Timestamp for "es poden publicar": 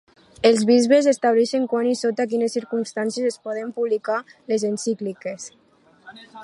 3.33-4.19